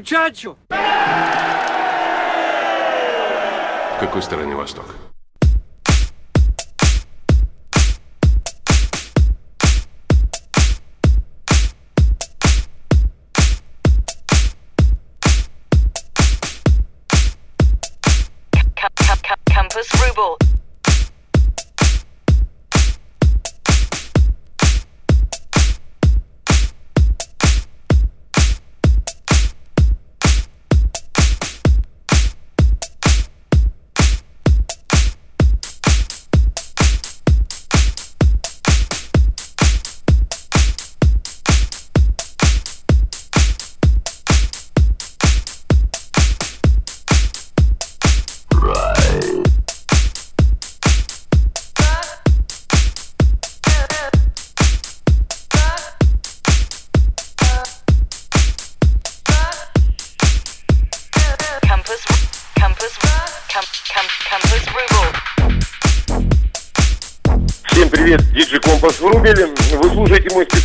[0.00, 0.56] muchacho.
[0.68, 0.76] В
[4.00, 4.86] какой стороне восток?
[19.46, 20.49] Campus Ruble.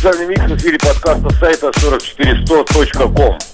[0.06, 3.45] Специальный микс в эфире подкаста сайта 44100.com.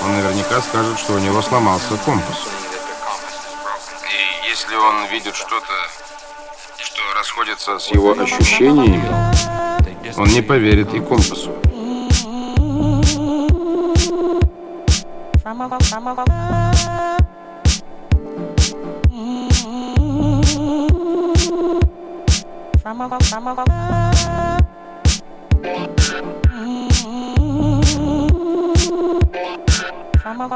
[0.00, 2.48] Он наверняка скажет, что у него сломался компас.
[4.08, 5.72] И если он видит что-то,
[6.78, 9.08] что расходится с его ощущениями,
[10.16, 11.52] он не поверит и компасу.
[28.84, 29.51] Thank you.
[30.24, 30.48] I'm a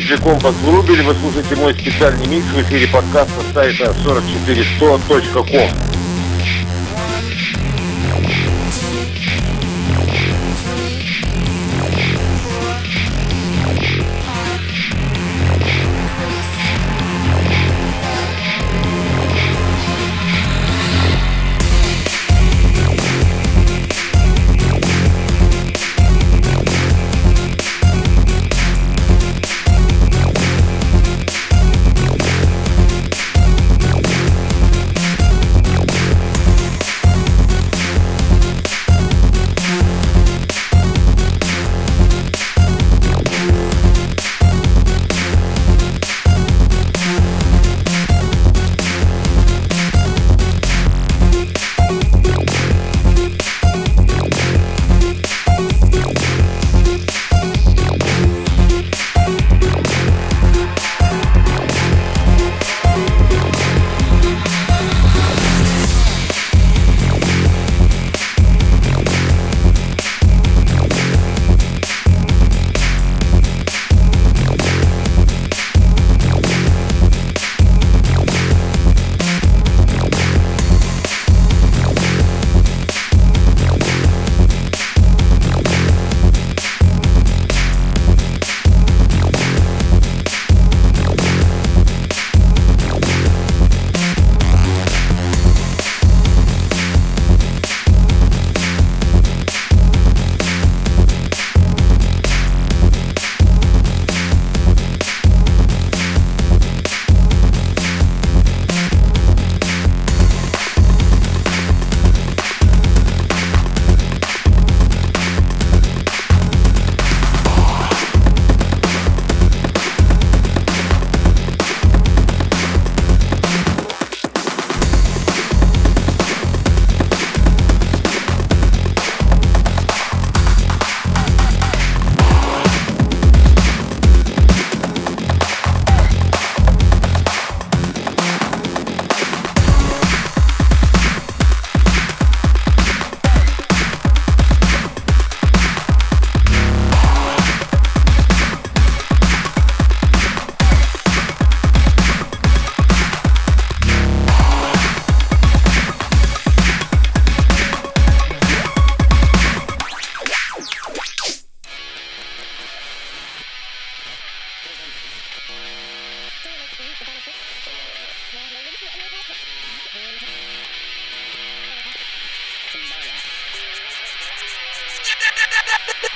[0.00, 1.02] диджей Компас Врубель.
[1.02, 5.95] Вы слушаете мой специальный микс в эфире подкаста сайта 44100.com.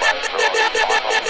[0.01, 1.28] by throwing bottles